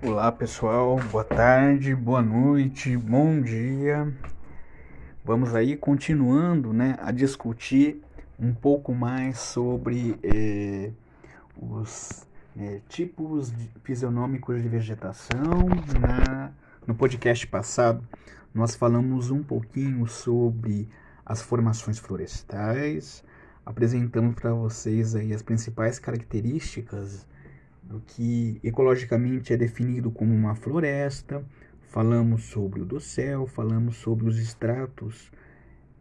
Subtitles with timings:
[0.00, 4.16] Olá pessoal, boa tarde, boa noite, bom dia.
[5.24, 8.00] Vamos aí continuando né, a discutir
[8.38, 10.92] um pouco mais sobre eh,
[11.60, 12.24] os
[12.56, 15.66] eh, tipos fisionômicos de vegetação.
[16.00, 16.52] Na,
[16.86, 18.06] no podcast passado,
[18.54, 20.88] nós falamos um pouquinho sobre
[21.26, 23.24] as formações florestais,
[23.66, 27.26] apresentamos para vocês aí as principais características
[27.88, 31.42] do que ecologicamente é definido como uma floresta,
[31.88, 35.32] falamos sobre o dossel, falamos sobre os estratos,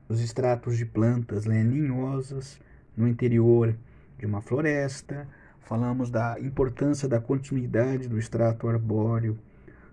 [0.10, 2.60] os estratos de plantas lenhosas
[2.96, 3.74] no interior
[4.20, 5.30] de uma floresta,
[5.62, 9.40] falamos da importância da continuidade do extrato arbóreo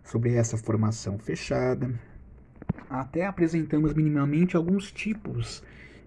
[0.03, 1.95] sobre essa formação fechada.
[2.91, 5.63] Até apresentamos minimamente alguns tipos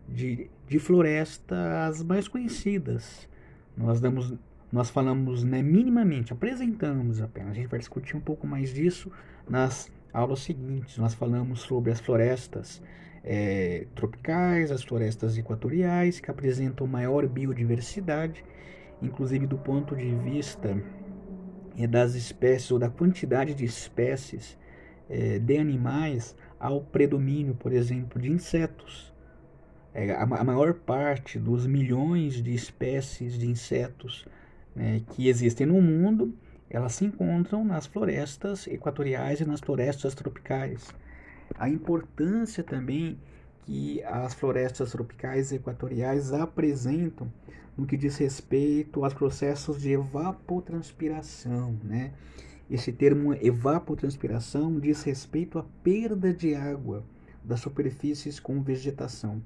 [0.08, 3.28] de, de florestas mais conhecidas.
[3.76, 4.34] Nós damos
[4.72, 7.52] nós falamos né, minimamente, apresentamos apenas.
[7.52, 9.12] A gente vai discutir um pouco mais disso
[9.48, 10.98] nas aulas seguintes.
[10.98, 12.82] Nós falamos sobre as florestas
[13.24, 18.44] é, tropicais, as florestas equatoriais, que apresentam maior biodiversidade,
[19.02, 20.82] inclusive do ponto de vista
[21.78, 24.58] é, das espécies ou da quantidade de espécies
[25.10, 29.16] é, de animais ao predomínio, por exemplo, de insetos.
[30.20, 34.28] A maior parte dos milhões de espécies de insetos
[34.78, 36.34] né, que existem no mundo,
[36.70, 40.88] elas se encontram nas florestas equatoriais e nas florestas tropicais.
[41.58, 43.18] A importância também
[43.66, 47.32] que as florestas tropicais e equatoriais apresentam
[47.76, 52.14] no que diz respeito aos processos de evapotranspiração, né?
[52.70, 57.04] Esse termo evapotranspiração diz respeito à perda de água
[57.44, 59.42] das superfícies com vegetação,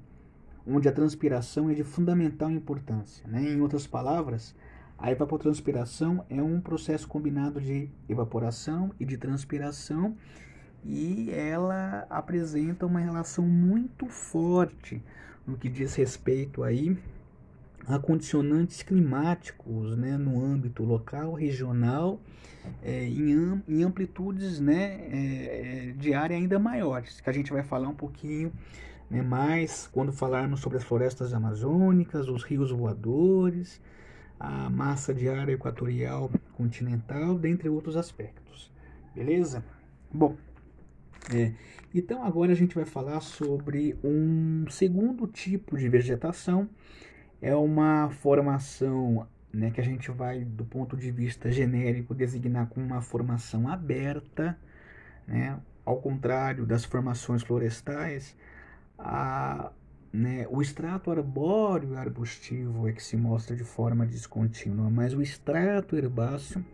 [0.66, 3.26] onde a transpiração é de fundamental importância.
[3.28, 3.52] Né?
[3.52, 4.56] Em outras palavras,
[5.02, 10.16] a evapotranspiração é um processo combinado de evaporação e de transpiração
[10.84, 15.02] e ela apresenta uma relação muito forte
[15.44, 16.96] no que diz respeito aí
[17.84, 22.20] a condicionantes climáticos né, no âmbito local, regional,
[22.80, 27.64] é, em, em, amplitudes né, é, é, de área ainda maiores, que a gente vai
[27.64, 28.52] falar um pouquinho
[29.10, 33.80] né, mais quando falarmos sobre as florestas amazônicas, os rios voadores,
[34.42, 38.72] a massa de área equatorial continental, dentre outros aspectos.
[39.14, 39.64] Beleza?
[40.12, 40.36] Bom,
[41.32, 41.52] é,
[41.94, 46.68] então agora a gente vai falar sobre um segundo tipo de vegetação.
[47.40, 52.84] É uma formação né, que a gente vai, do ponto de vista genérico, designar como
[52.84, 54.58] uma formação aberta,
[55.24, 58.36] né, ao contrário das formações florestais,
[58.98, 59.70] a,
[60.12, 60.46] né?
[60.50, 66.64] O extrato arbóreo arbustivo é que se mostra de forma descontínua, mas o extrato herbáceo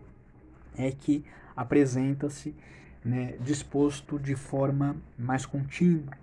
[0.77, 1.23] é que
[1.55, 2.55] apresenta-se
[3.03, 6.17] né, disposto de forma mais contínua.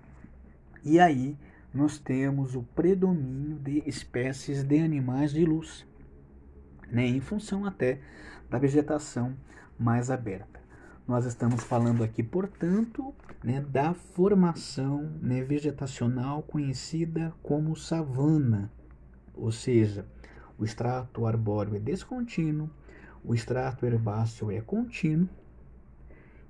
[0.84, 1.36] E aí
[1.72, 5.86] nós temos o predomínio de espécies de animais de luz,
[6.90, 7.98] né, em função até
[8.48, 9.34] da vegetação
[9.78, 10.60] mais aberta.
[11.06, 18.72] Nós estamos falando aqui, portanto, né, da formação né, vegetacional conhecida como savana,
[19.32, 20.04] ou seja,
[20.58, 22.68] o extrato arbóreo é descontínuo,
[23.22, 25.28] o extrato herbáceo é contínuo,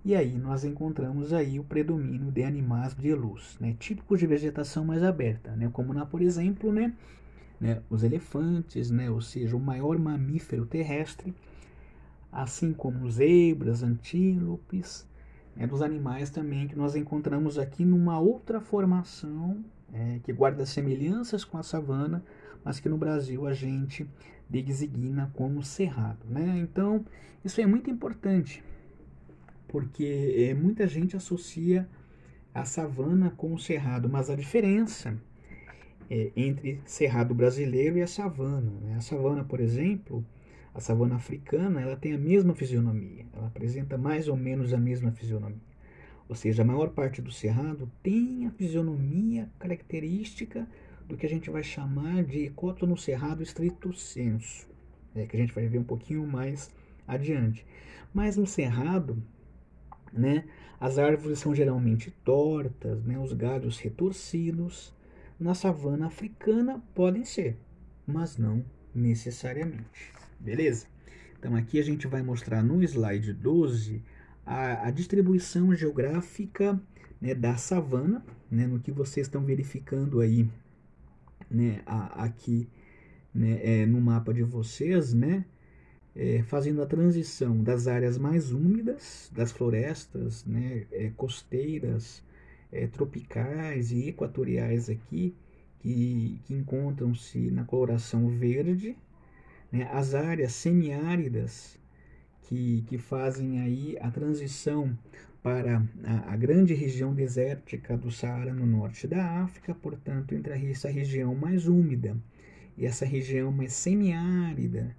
[0.03, 4.87] e aí nós encontramos aí o predomínio de animais de luz, né, típicos de vegetação
[4.87, 6.95] mais aberta, né, como na, por exemplo, né,
[7.61, 11.35] né, os elefantes, né, ou seja, o maior mamífero terrestre,
[12.37, 15.09] assim como zebras, antílopes,
[15.57, 21.45] é dos animais também que nós encontramos aqui numa outra formação é, que guarda semelhanças
[21.45, 22.23] com a savana,
[22.63, 24.07] mas que no Brasil a gente
[24.51, 26.27] designa como cerrado.
[26.29, 26.59] Né?
[26.59, 27.07] Então,
[27.43, 28.63] isso é muito importante,
[29.67, 31.89] porque é, muita gente associa
[32.53, 35.17] a savana com o cerrado, mas a diferença
[36.11, 38.71] é, entre cerrado brasileiro e a savana.
[38.83, 38.97] Né?
[38.97, 40.23] A savana, por exemplo,
[40.77, 45.11] a savana africana ela tem a mesma fisionomia, ela apresenta mais ou menos a mesma
[45.11, 45.57] fisionomia.
[46.29, 50.69] Ou seja, a maior parte do cerrado tem a fisionomia característica
[51.09, 54.69] do que a gente vai chamar de cótono cerrado estrito senso,
[55.15, 56.71] é, que a gente vai ver um pouquinho mais
[57.09, 57.65] adiante.
[58.13, 59.23] Mas no cerrado,
[60.13, 60.45] né,
[60.79, 64.93] as árvores são geralmente tortas, né, os galhos retorcidos.
[65.41, 67.57] Na savana africana podem ser,
[68.07, 68.63] mas não
[68.95, 70.26] necessariamente.
[70.39, 70.87] Beleza?
[71.39, 74.03] Então aqui a gente vai mostrar no slide 12
[74.45, 76.81] a, a distribuição geográfica
[77.21, 80.49] né, da savana, né, no que vocês estão verificando aí
[81.51, 82.69] né, a, aqui
[83.35, 85.45] né, é, no mapa de vocês, né,
[86.15, 92.23] é, fazendo a transição das áreas mais úmidas, das florestas né, é, costeiras,
[92.73, 95.35] é, tropicais e equatoriais aqui,
[95.81, 98.97] que, que encontram-se na coloração verde,
[99.77, 101.79] né, as áreas semiáridas,
[102.43, 104.97] que, que fazem aí a transição
[105.43, 110.89] para a, a, grande região desértica do Saara no norte da África, portanto, entre essa
[110.89, 112.17] região mais úmida
[112.77, 114.97] e essa região mais semiárida,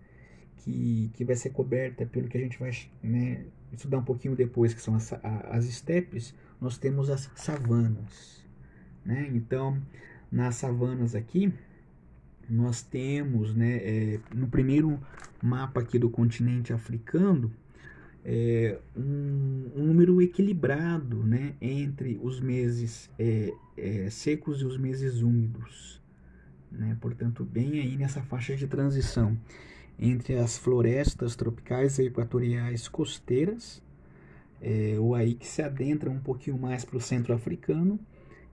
[0.57, 2.71] que, que vai ser coberta pelo que a gente vai
[3.01, 8.45] né, estudar um pouquinho depois, que são as, as estepes, nós temos as savanas.
[9.05, 9.29] Né?
[9.33, 9.81] Então,
[10.31, 11.53] nas savanas aqui,
[12.49, 14.99] nós temos, né, é, no primeiro
[15.41, 17.51] mapa aqui do continente africano,
[18.23, 25.21] é, um, um, número equilibrado né, entre os meses é, é, secos e os meses
[25.21, 26.01] úmidos.
[26.71, 26.97] Né?
[26.99, 29.37] Portanto, bem aí nessa faixa de transição
[29.99, 33.81] entre as florestas tropicais e equatoriais costeiras,
[34.61, 37.99] é, ou aí que se adentra um pouquinho mais para o centro africano,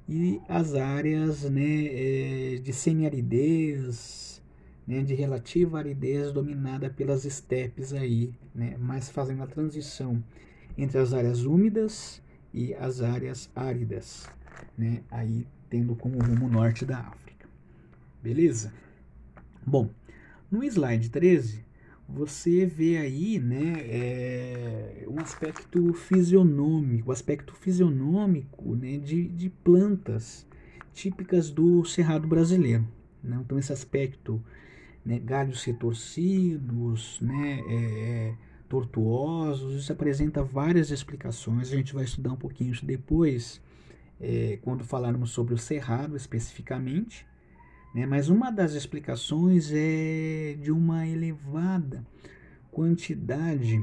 [0.09, 4.43] e as áreas né, é, de semiaridez,
[4.87, 10.23] né, de relativa aridez dominada pelas estepes aí, né, mas fazendo a transição
[10.77, 12.23] entre as áreas úmidas
[12.53, 14.29] e as áreas áridas,
[14.77, 17.49] né, aí tendo como rumo norte da África.
[18.23, 18.73] Beleza?
[19.67, 19.89] Bom,
[20.51, 21.65] no slide 13,
[22.09, 30.47] você vê aí né, é, um aspecto fisionômico, aspecto fisionômico né, de, de plantas
[30.93, 32.87] típicas do cerrado brasileiro.
[33.23, 33.41] Né?
[33.45, 34.43] Então, esse aspecto,
[35.05, 38.35] né, galhos retorcidos, né, é,
[38.69, 41.73] tortuosos, isso apresenta várias explicações.
[41.73, 43.61] A gente vai estudar um pouquinho depois,
[44.21, 47.27] é, quando falarmos sobre o cerrado especificamente.
[47.95, 48.05] Né?
[48.05, 52.05] Mas uma das explicações é de uma elevada
[52.73, 53.83] quantidade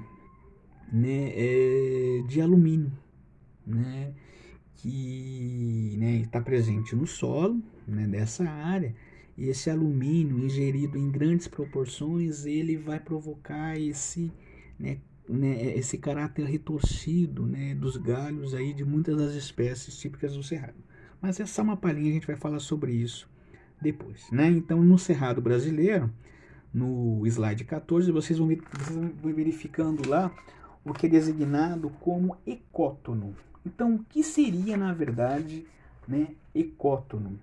[0.92, 2.92] né, é, de alumínio,
[3.66, 4.14] né,
[4.76, 8.94] que né, está presente no solo né, dessa área.
[9.38, 14.30] E esse alumínio ingerido em grandes proporções, ele vai provocar esse,
[14.78, 14.98] né,
[15.30, 20.76] né, esse caráter retorcido né, dos galhos aí de muitas das espécies típicas do cerrado.
[21.22, 23.32] Mas essa é uma palhinha, a gente vai falar sobre isso
[23.82, 24.30] depois.
[24.32, 24.48] Né?
[24.48, 26.12] Então, no Cerrado Brasileiro,
[26.74, 30.32] no slide 14, vocês vão, vocês vão verificando lá
[30.86, 33.36] o que é designado como ecótono.
[33.66, 35.66] Então, o que seria, na verdade,
[36.08, 37.40] né, ecótono?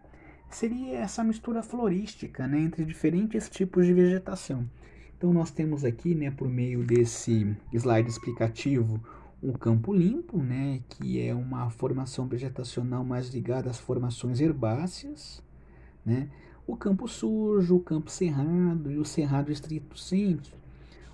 [0.50, 4.68] Seria essa mistura florística né, entre diferentes tipos de vegetação.
[5.16, 9.00] Então, nós temos aqui, né, por meio desse slide explicativo,
[9.42, 15.42] um campo limpo, né, que é uma formação vegetacional mais ligada às formações herbáceas.
[16.04, 16.28] Né?
[16.66, 20.56] O campo sujo, o campo cerrado e o cerrado estrito senso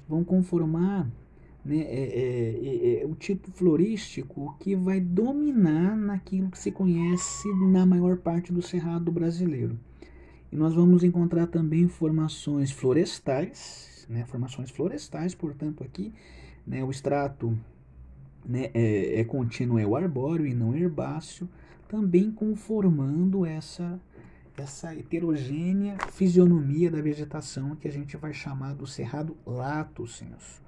[0.09, 1.09] vão conformar
[1.65, 7.49] né, é, é, é, é, o tipo florístico que vai dominar naquilo que se conhece
[7.71, 9.79] na maior parte do cerrado brasileiro.
[10.53, 16.13] E nós vamos encontrar também formações florestais, né, formações florestais, portanto, aqui
[16.67, 17.59] né, o extrato
[18.45, 21.49] né, é, é contínuo é o arbóreo e não herbáceo,
[21.89, 23.99] também conformando essa
[24.57, 30.63] essa heterogênea fisionomia da vegetação que a gente vai chamar do cerrado lato senso.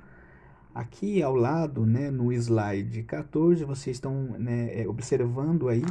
[0.74, 5.84] Aqui ao lado, né, no slide 14, vocês estão né, é, observando aí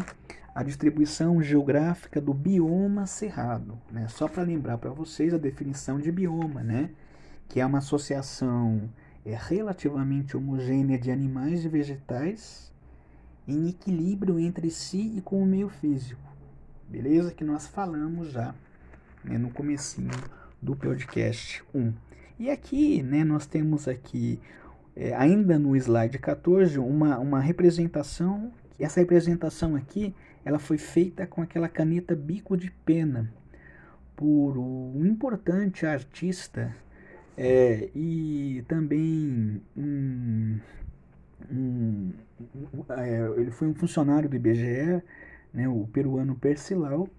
[0.54, 3.80] a distribuição geográfica do bioma cerrado.
[3.92, 4.08] Né?
[4.10, 6.92] Só para lembrar para vocês a definição de bioma, né?
[7.48, 8.90] que é uma associação
[9.26, 12.72] é, relativamente homogênea de animais e vegetais
[13.48, 16.35] em equilíbrio entre si e com o meio físico
[16.90, 17.32] beleza?
[17.32, 18.54] Que nós falamos já
[19.24, 20.12] né, no comecinho
[20.62, 21.94] do podcast 1.
[22.40, 24.40] E aqui, né, nós temos aqui,
[24.96, 30.14] é, ainda no slide 14, uma, uma representação, essa representação aqui,
[30.44, 33.32] ela foi feita com aquela caneta bico de pena,
[34.16, 36.74] por um importante artista
[37.38, 40.58] é, e também um,
[41.52, 42.12] um,
[42.90, 45.02] é, ele foi um funcionário do IBGE,
[45.56, 47.10] né, o peruano Percilau,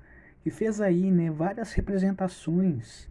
[0.43, 3.09] que fez aí né, várias representações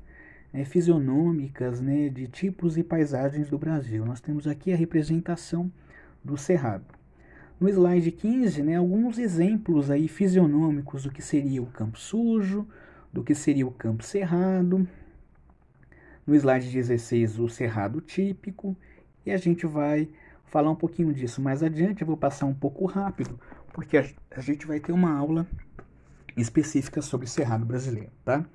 [0.53, 4.05] né, fisionômicas né, de tipos e paisagens do Brasil.
[4.05, 5.70] Nós temos aqui a representação
[6.24, 6.86] do Cerrado.
[7.60, 12.67] No slide 15, né, alguns exemplos aí fisionômicos do que seria o campo sujo,
[13.12, 14.86] do que seria o campo cerrado.
[16.27, 18.75] No slide 16, o cerrado típico.
[19.25, 20.10] E a gente vai
[20.48, 22.01] falar um pouquinho disso mais adiante.
[22.01, 23.39] Eu vou passar um pouco rápido,
[23.75, 25.46] porque a, gente vai ter uma aula
[26.38, 28.46] específica sobre Cerrado brasileiro, tá?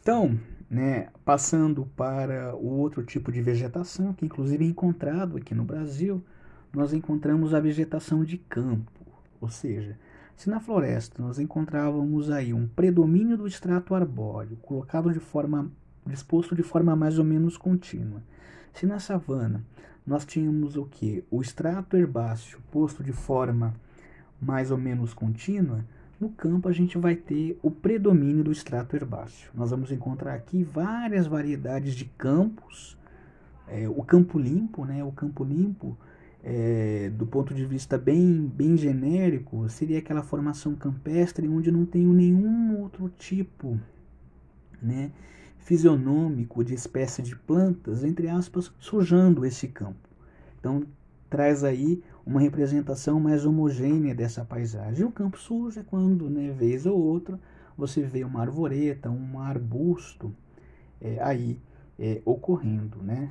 [0.00, 0.38] Então,
[0.70, 6.24] né, passando para o outro tipo de vegetação, que inclusive é encontrado aqui no Brasil,
[6.72, 9.04] nós encontramos a vegetação de campo,
[9.40, 9.98] ou seja,
[10.36, 15.72] se na floresta nós encontrávamos aí um predomínio do extrato arbóreo, colocado de forma
[16.06, 18.22] disposto de forma mais ou menos contínua.
[18.72, 19.64] Se na savana
[20.06, 21.24] nós tínhamos o que?
[21.32, 23.74] O extrato herbáceo posto de forma
[24.42, 25.84] mais ou menos contínua,
[26.20, 29.50] no campo a gente vai ter o predomínio do extrato herbáceo.
[29.54, 32.98] Nós vamos encontrar aqui várias variedades de campos.
[33.68, 35.02] É, o campo limpo, né?
[35.04, 35.96] O campo limpo,
[36.42, 42.04] é, do ponto de vista bem, bem genérico, seria aquela formação campestre onde não tem
[42.04, 43.78] nenhum outro tipo,
[44.80, 45.12] né?
[45.58, 50.08] Fisionômico de espécie de plantas, entre aspas, sujando esse campo.
[50.58, 50.84] Então,
[51.30, 55.04] traz aí uma representação mais homogênea dessa paisagem.
[55.04, 57.38] O campo sujo é quando, né, vez ou outra,
[57.76, 60.34] você vê uma arvoreta, um arbusto
[61.00, 61.58] é, aí
[61.98, 63.30] é, ocorrendo, né?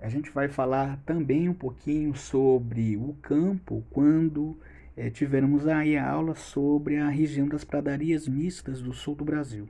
[0.00, 4.56] A gente vai falar também um pouquinho sobre o campo quando
[4.96, 9.68] é, tivermos aí a aula sobre a região das pradarias mistas do sul do Brasil.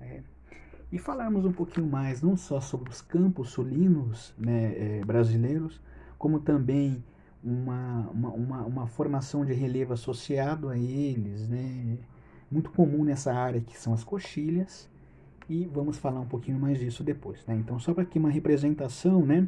[0.00, 0.20] É.
[0.92, 5.80] E falarmos um pouquinho mais não só sobre os campos solinos né, é, brasileiros,
[6.16, 7.02] como também
[7.44, 11.98] uma, uma, uma, uma, formação de relevo associado a eles, né?
[12.50, 14.88] muito comum nessa área que são as coxilhas,
[15.48, 17.44] e vamos falar um pouquinho mais disso depois.
[17.46, 17.56] Né?
[17.56, 19.46] Então, só para aqui uma representação, né?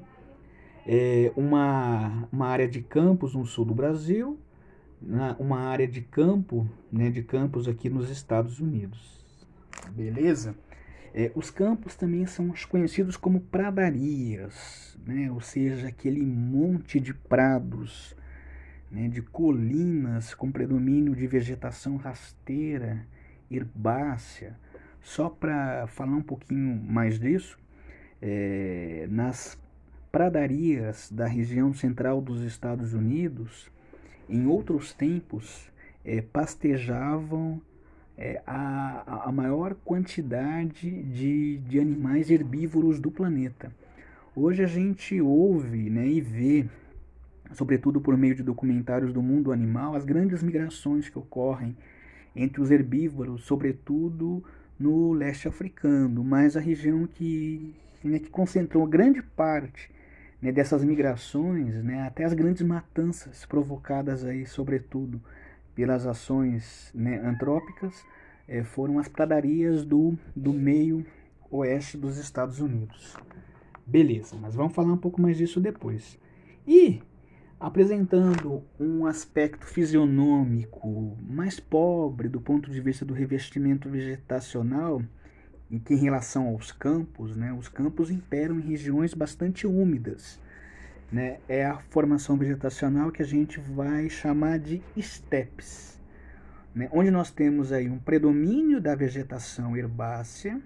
[0.86, 4.38] É uma, uma área de campos no sul do Brasil,
[5.38, 9.24] uma área de campo, né, de campos aqui nos Estados Unidos.
[9.90, 10.54] Beleza?
[11.18, 15.30] É, os campos também são conhecidos como pradarias, né?
[15.32, 18.14] ou seja, aquele monte de prados,
[18.90, 19.08] né?
[19.08, 23.06] de colinas com predomínio de vegetação rasteira,
[23.50, 24.58] herbácea.
[25.00, 27.58] Só para falar um pouquinho mais disso,
[28.20, 29.58] é, nas
[30.12, 33.70] pradarias da região central dos Estados Unidos,
[34.28, 35.72] em outros tempos,
[36.04, 37.62] é, pastejavam
[38.16, 43.70] é, a, a maior quantidade de, de animais herbívoros do planeta.
[44.34, 46.66] Hoje a gente ouve né, e vê,
[47.52, 51.76] sobretudo por meio de documentários do mundo animal, as grandes migrações que ocorrem
[52.34, 54.44] entre os herbívoros, sobretudo
[54.78, 59.90] no leste africano, mas a região que, né, que concentrou grande parte
[60.40, 65.20] né, dessas migrações, né, até as grandes matanças provocadas aí, sobretudo,
[65.76, 68.04] pelas ações né, antrópicas
[68.48, 71.04] é, foram as pradarias do, do meio
[71.50, 73.14] oeste dos Estados Unidos.
[73.86, 76.18] Beleza, mas vamos falar um pouco mais disso depois.
[76.66, 77.00] E
[77.60, 85.02] apresentando um aspecto fisionômico mais pobre do ponto de vista do revestimento vegetacional,
[85.70, 90.40] em que em relação aos campos, né, os campos imperam em regiões bastante úmidas,
[91.10, 96.00] né, é a formação vegetacional que a gente vai chamar de estepes,
[96.74, 100.60] né, onde nós temos aí um predomínio da vegetação herbácea,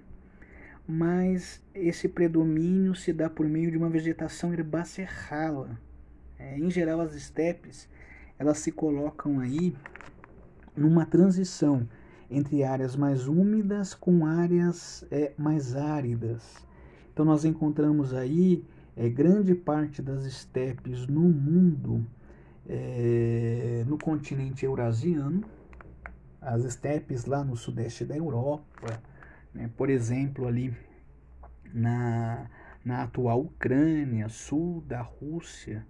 [0.86, 5.78] mas esse predomínio se dá por meio de uma vegetação herbácea rala.
[6.38, 7.88] É, em geral, as estepes
[8.38, 9.76] elas se colocam aí
[10.74, 11.86] numa transição
[12.30, 16.56] entre áreas mais úmidas com áreas é, mais áridas.
[17.12, 18.64] Então, nós encontramos aí
[18.96, 22.06] é, grande parte das estepes no mundo,
[22.68, 25.44] é, no continente eurasiano,
[26.40, 29.02] as estepes lá no sudeste da Europa,
[29.54, 30.74] né, por exemplo, ali
[31.72, 32.46] na,
[32.84, 35.86] na atual Ucrânia, sul da Rússia,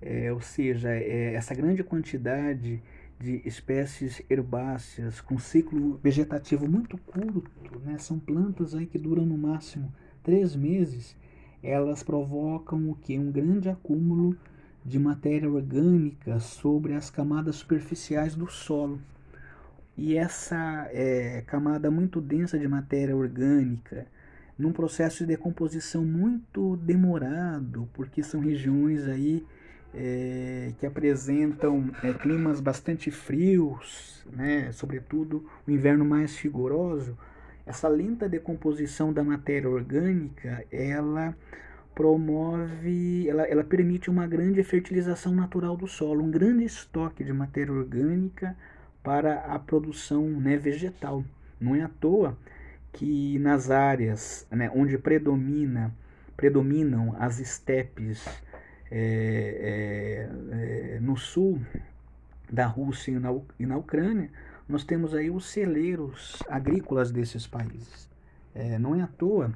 [0.00, 2.82] é, ou seja, é, essa grande quantidade
[3.20, 9.38] de espécies herbáceas com ciclo vegetativo muito curto, né, são plantas aí que duram no
[9.38, 11.16] máximo três meses
[11.62, 13.18] elas provocam o que?
[13.18, 14.36] Um grande acúmulo
[14.84, 19.00] de matéria orgânica sobre as camadas superficiais do solo.
[19.96, 24.06] E essa é, camada muito densa de matéria orgânica,
[24.58, 29.44] num processo de decomposição muito demorado, porque são regiões aí
[29.94, 37.16] é, que apresentam é, climas bastante frios, né, sobretudo o inverno mais rigoroso,
[37.66, 41.36] essa lenta decomposição da matéria orgânica, ela
[41.94, 47.72] promove, ela, ela permite uma grande fertilização natural do solo, um grande estoque de matéria
[47.72, 48.56] orgânica
[49.02, 51.24] para a produção né, vegetal.
[51.60, 52.36] Não é à toa
[52.92, 55.94] que nas áreas né, onde predomina,
[56.36, 58.24] predominam as estepes
[58.90, 61.60] é, é, é, no sul
[62.50, 64.30] da Rússia e na, e na Ucrânia,
[64.68, 68.08] nós temos aí os celeiros agrícolas desses países.
[68.54, 69.52] É, não é à toa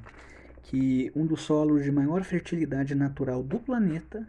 [0.63, 4.27] que um dos solos de maior fertilidade natural do planeta,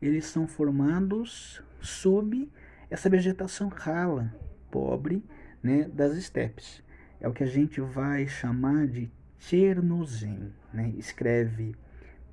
[0.00, 2.48] eles são formados sob
[2.88, 4.32] essa vegetação rala,
[4.70, 5.22] pobre,
[5.62, 6.82] né, das estepes.
[7.20, 10.94] É o que a gente vai chamar de Chernozem, né?
[10.96, 11.74] Escreve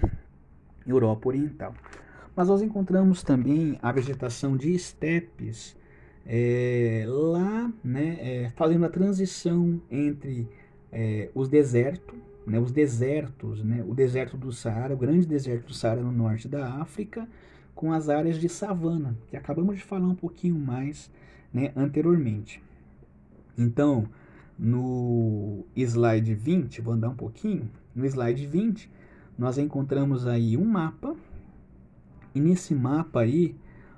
[0.86, 1.74] Europa Oriental.
[2.36, 5.76] Mas nós encontramos também a vegetação de estepes
[6.24, 10.48] é, lá, né, é, fazendo a transição entre
[10.92, 15.74] é, os desertos, né, os desertos, né, o deserto do Saara, o grande deserto do
[15.74, 17.28] Saara no norte da África,
[17.74, 21.10] com as áreas de savana, que acabamos de falar um pouquinho mais
[21.52, 22.62] né, anteriormente.
[23.56, 24.08] Então,
[24.58, 28.90] no slide 20, vou andar um pouquinho, no slide 20,
[29.38, 31.14] nós encontramos aí um mapa,
[32.34, 33.54] e nesse mapa aí,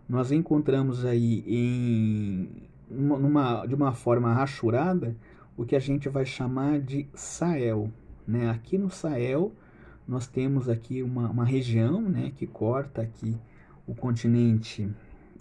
[0.09, 5.17] nós encontramos aí em numa, de uma forma rachurada
[5.57, 7.93] o que a gente vai chamar de Sahel.
[8.31, 8.49] Né?
[8.49, 9.53] Aqui no Sahel,
[10.07, 13.37] nós temos aqui uma, uma região né, que corta aqui
[13.89, 14.89] o continente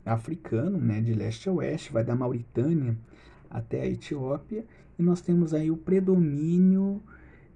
[0.03, 2.98] africano, né, de leste a oeste, vai da Mauritânia
[3.48, 4.65] até a Etiópia,
[4.98, 7.00] e nós temos aí o predomínio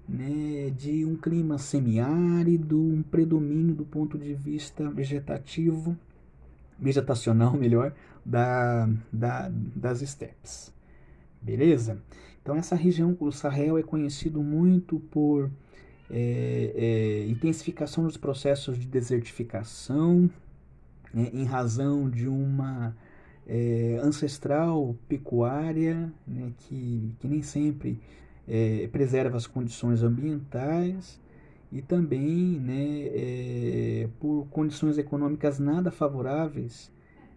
[0.08, 5.96] né, de um clima semiárido, um predomínio do ponto de vista vegetativo,
[6.78, 7.92] vegetacional melhor,
[8.24, 10.72] da, da, das estepes.
[11.42, 12.00] Beleza?
[12.44, 15.50] Então essa região, o Sahel é conhecido muito por
[16.10, 20.28] é, é, intensificação dos processos de desertificação,
[21.12, 22.94] né, em razão de uma
[23.46, 27.98] é, ancestral pecuária né, que, que nem sempre
[28.46, 31.18] é, preserva as condições ambientais
[31.72, 36.92] e também né, é, por condições econômicas nada favoráveis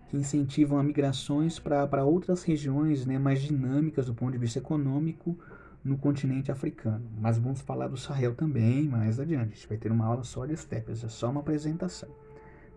[0.10, 5.38] que incentivam a migrações para outras regiões né, mais dinâmicas do ponto de vista econômico
[5.84, 7.06] no continente africano.
[7.20, 9.54] Mas vamos falar do Sahel também mais adiante.
[9.54, 12.10] A gente vai ter uma aula só de estepes, é só uma apresentação.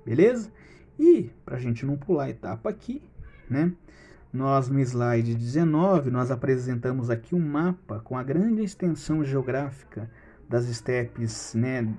[0.05, 0.51] Beleza?
[0.99, 3.03] E, para a gente não pular a etapa aqui,
[3.49, 3.73] né?
[4.33, 10.09] Nós no slide 19, nós apresentamos aqui um mapa com a grande extensão geográfica
[10.49, 11.93] das estepes né,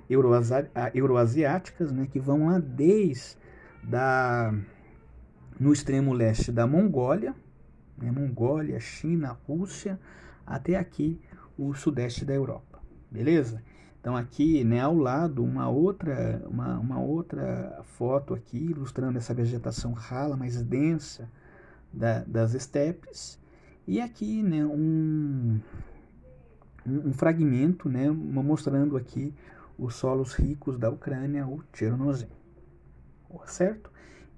[0.93, 3.37] euroasiáticas, né, que vão lá desde
[3.83, 4.53] da,
[5.61, 7.35] no extremo leste da Mongólia,
[7.95, 9.99] né, Mongólia, China, Rússia,
[10.43, 11.21] até aqui
[11.55, 12.79] o sudeste da Europa,
[13.11, 13.61] beleza?
[13.99, 19.93] Então aqui, né, ao lado, uma outra, uma, uma outra foto aqui ilustrando essa vegetação
[19.93, 21.29] rala, mais densa
[21.93, 23.39] da, das estepes.
[23.87, 25.59] E aqui, né, um,
[26.87, 29.31] um fragmento, né, mostrando aqui
[29.77, 32.29] os solos ricos da Ucrânia, o Chernozem.
[33.45, 33.90] Certo?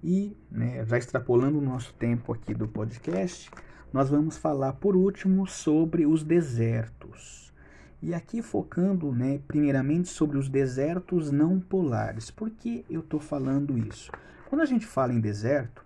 [0.04, 3.50] E, né, já extrapolando o nosso tempo aqui do podcast,
[3.94, 7.54] nós vamos falar por último sobre os desertos.
[8.02, 12.30] E aqui focando, né, primeiramente sobre os desertos não polares.
[12.30, 14.12] Por que eu estou falando isso?
[14.50, 15.86] Quando a gente fala em deserto,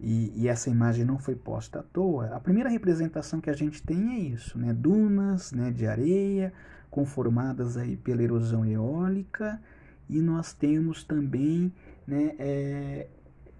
[0.00, 3.80] e, e, essa imagem não foi posta à toa, a primeira representação que a gente
[3.82, 6.52] tem é isso, né, dunas né, de areia
[6.90, 9.62] conformadas aí pela erosão eólica,
[10.08, 11.72] e nós temos também
[12.04, 13.06] né, é,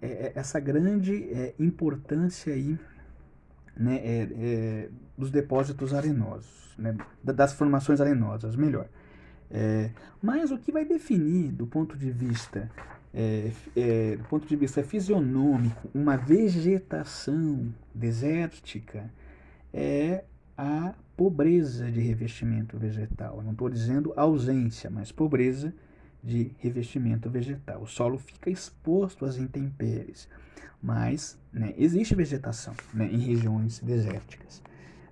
[0.02, 2.76] é, é essa grande é, importância aí,
[3.76, 8.88] né, é, é, dos depósitos arenosos né, das formações arenosas, melhor.
[9.50, 12.70] É, mas o que vai definir do ponto de vista
[14.16, 19.10] do ponto de vista fisionômico uma vegetação desértica
[19.70, 20.24] é
[20.56, 23.36] a pobreza de revestimento vegetal.
[23.36, 25.74] Eu não estou dizendo ausência, mas pobreza
[26.22, 27.82] de revestimento vegetal.
[27.82, 30.28] O solo fica exposto às intempéries,
[30.82, 34.62] mas né, existe vegetação né, em regiões desérticas.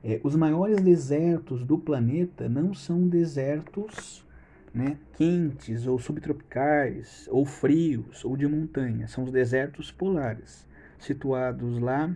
[0.02, 4.24] É, os maiores desertos do planeta não são desertos
[4.72, 10.66] né, quentes ou subtropicais ou frios ou de montanha, são os desertos polares,
[10.98, 12.14] situados lá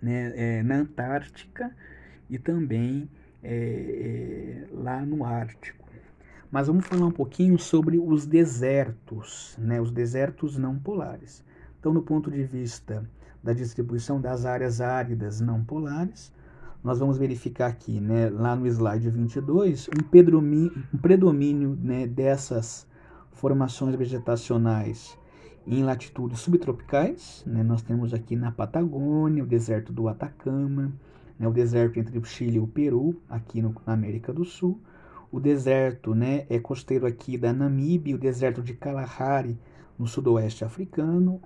[0.00, 1.74] né, é, na Antártica
[2.30, 3.08] e também
[3.42, 5.77] é, é, lá no Ártico.
[6.50, 11.44] Mas vamos falar um pouquinho sobre os desertos, né, os desertos não polares.
[11.78, 13.04] Então, do ponto de vista
[13.42, 16.32] da distribuição das áreas áridas não polares,
[16.82, 20.02] nós vamos verificar aqui, né, lá no slide 22, um
[20.94, 22.86] um predomínio né, dessas
[23.32, 25.18] formações vegetacionais
[25.66, 27.44] em latitudes subtropicais.
[27.46, 27.62] Né?
[27.62, 30.92] Nós temos aqui na Patagônia o deserto do Atacama,
[31.38, 31.46] né?
[31.46, 34.80] o deserto entre o Chile e o Peru, aqui no, na América do Sul.
[35.30, 39.58] O deserto né, é costeiro aqui da Namíbia, o deserto de Kalahari,
[39.98, 41.40] no sudoeste africano,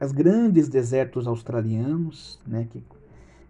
[0.00, 2.82] as grandes desertos australianos, né, que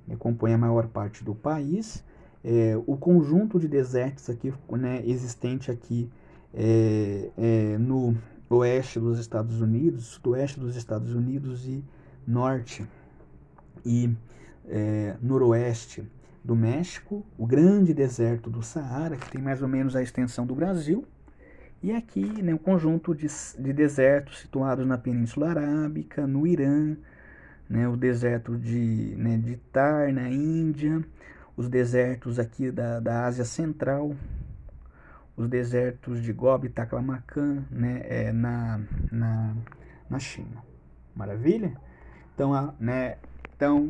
[0.09, 2.03] né, compõem a maior parte do país,
[2.42, 6.09] é, o conjunto de desertos aqui, né, existente aqui
[6.55, 8.16] é, é, no
[8.49, 11.85] oeste dos Estados Unidos, sudoeste dos Estados Unidos e
[12.27, 12.87] norte
[13.85, 14.11] e
[14.68, 16.05] é, noroeste
[16.46, 20.54] do México, o grande deserto do Saara, que tem mais ou menos a extensão do
[20.54, 21.04] Brasil,
[21.82, 23.26] e aqui né, um conjunto de,
[23.59, 26.96] de desertos situados na Península Arábica, no Irã,
[27.68, 31.04] né, o deserto de, né, de Tar, na Índia,
[31.56, 34.14] os desertos aqui da, da Ásia Central,
[35.37, 38.80] os desertos de Gobi Taklamakan né, é, na,
[39.11, 39.52] na,
[40.09, 40.62] na China.
[41.14, 41.76] Maravilha?
[42.35, 43.16] Então, a, né,
[43.56, 43.88] então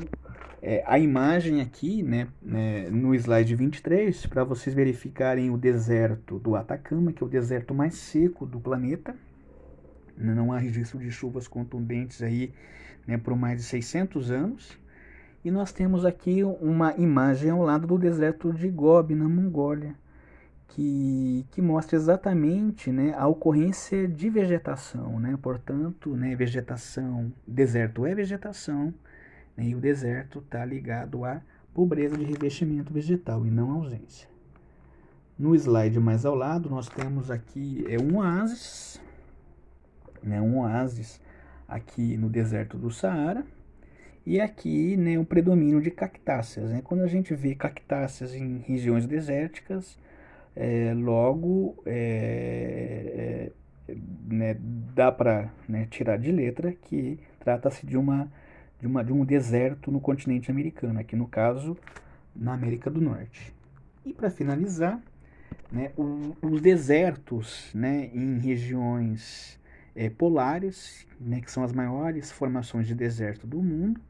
[0.68, 6.56] é, a imagem aqui né, né, no slide 23, para vocês verificarem o deserto do
[6.56, 9.14] Atacama, que é o deserto mais seco do planeta.
[10.18, 12.52] Não há registro de chuvas contundentes aí
[13.06, 14.76] né, por mais de 600 anos.
[15.44, 19.94] E nós temos aqui uma imagem ao lado do deserto de Gobi, na Mongólia
[20.68, 25.18] que, que mostra exatamente né, a ocorrência de vegetação.
[25.18, 25.38] Né?
[25.40, 28.92] Portanto, né, vegetação, deserto é vegetação, né,
[29.58, 31.40] e o deserto está ligado à
[31.72, 34.28] pobreza de revestimento vegetal e não ausência.
[35.38, 39.00] No slide mais ao lado, nós temos aqui é um oásis,
[40.22, 41.20] né, um oásis
[41.68, 43.44] aqui no deserto do Saara,
[44.24, 46.70] e aqui né, o predomínio de cactáceas.
[46.70, 46.80] Né?
[46.82, 49.98] Quando a gente vê cactáceas em regiões desérticas,
[50.54, 53.50] é, logo é,
[53.88, 54.56] é, né,
[54.94, 58.32] dá para né, tirar de letra que trata-se de uma,
[58.80, 61.76] de uma de um deserto no continente americano, aqui no caso
[62.34, 63.54] na América do Norte.
[64.04, 65.00] E para finalizar,
[65.70, 69.58] né, o, os desertos né, em regiões
[69.94, 74.00] é, polares, né, que são as maiores formações de deserto do mundo,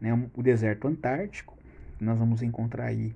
[0.00, 1.58] né, o deserto antártico,
[2.00, 3.14] nós vamos encontrar aí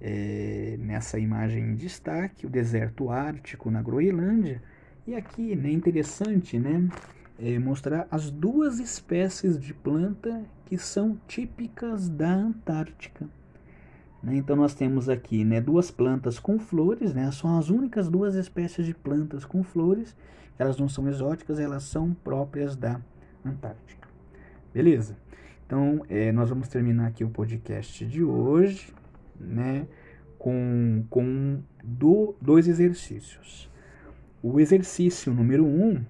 [0.00, 4.62] é, nessa imagem em destaque, o deserto ártico na Groenlândia.
[5.06, 6.88] E aqui né, interessante né,
[7.42, 13.28] é, mostrar as duas espécies de planta que são típicas da Antártica.
[14.22, 18.36] Né, então nós temos aqui né, duas plantas com flores, né, são as únicas duas
[18.36, 20.14] espécies de plantas com flores,
[20.56, 23.00] elas não são exóticas, elas são próprias da
[23.44, 24.06] Antártica.
[24.72, 25.16] Beleza?
[25.66, 28.94] Então é, nós vamos terminar aqui o podcast de hoje
[29.40, 29.88] né,
[30.38, 33.68] com, com do, dois exercícios.
[34.40, 36.04] O exercício número um,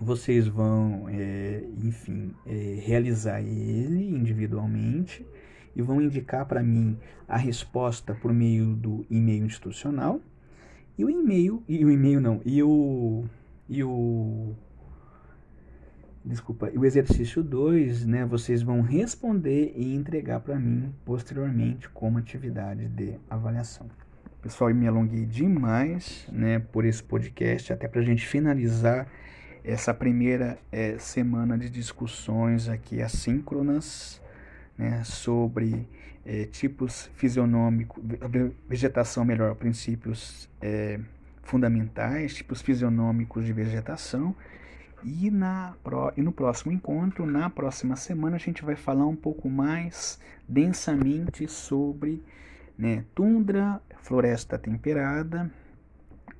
[0.00, 5.26] vocês vão, é, enfim, é, realizar ele individualmente
[5.74, 10.20] e vão indicar para mim a resposta por meio do e-mail institucional.
[10.98, 13.24] E o e-mail, e o e-mail não, e o,
[13.68, 14.54] e o
[16.24, 22.88] desculpa, o exercício 2, né, vocês vão responder e entregar para mim posteriormente como atividade
[22.88, 23.86] de avaliação.
[24.42, 29.08] Pessoal, eu me alonguei demais, né, por esse podcast, até para a gente finalizar
[29.66, 34.22] essa primeira é, semana de discussões aqui assíncronas,
[34.78, 35.88] né, sobre
[36.24, 38.00] é, tipos fisionômicos,
[38.68, 41.00] vegetação melhor, princípios é,
[41.42, 44.36] fundamentais, tipos fisionômicos de vegetação.
[45.02, 45.74] E, na,
[46.16, 51.48] e no próximo encontro, na próxima semana, a gente vai falar um pouco mais densamente
[51.48, 52.22] sobre
[52.78, 55.50] né, tundra, floresta temperada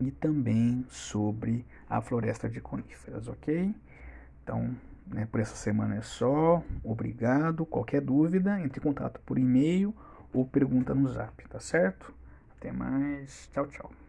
[0.01, 3.75] e também sobre a floresta de coníferas, ok?
[4.43, 4.75] Então,
[5.07, 6.63] né, por essa semana é só.
[6.83, 7.65] Obrigado.
[7.65, 9.95] Qualquer dúvida, entre em contato por e-mail
[10.33, 12.15] ou pergunta no zap, tá certo?
[12.57, 13.49] Até mais.
[13.53, 14.06] Tchau, tchau.